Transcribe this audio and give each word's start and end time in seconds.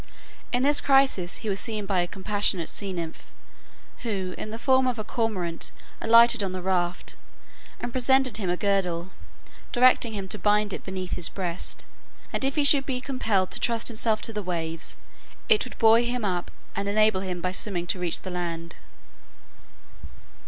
In 0.51 0.63
this 0.63 0.81
crisis 0.81 1.35
he 1.45 1.49
was 1.49 1.59
seen 1.59 1.85
by 1.85 1.99
a 1.99 2.07
compassionate 2.07 2.69
sea 2.69 2.91
nymph, 2.91 3.31
who 3.99 4.33
in 4.35 4.49
the 4.49 4.57
form 4.57 4.87
of 4.87 4.97
a 4.97 5.03
cormorant 5.03 5.71
alighted 6.01 6.41
on 6.41 6.53
the 6.53 6.61
raft, 6.63 7.13
and 7.79 7.91
presented 7.93 8.37
him 8.37 8.49
a 8.49 8.57
girdle, 8.57 9.11
directing 9.71 10.13
him 10.13 10.27
to 10.29 10.39
bind 10.39 10.73
it 10.73 10.83
beneath 10.83 11.11
his 11.11 11.29
breast, 11.29 11.85
and 12.33 12.43
if 12.43 12.55
he 12.55 12.63
should 12.63 12.87
be 12.87 12.99
compelled 12.99 13.51
to 13.51 13.59
trust 13.59 13.89
himself 13.89 14.23
to 14.23 14.33
the 14.33 14.41
waves, 14.41 14.95
it 15.49 15.63
would 15.65 15.77
buoy 15.77 16.03
him 16.05 16.25
up 16.25 16.49
and 16.75 16.89
enable 16.89 17.21
him 17.21 17.39
by 17.39 17.51
swimming 17.51 17.85
to 17.85 17.99
reach 17.99 18.21
the 18.21 18.31
land. 18.31 18.77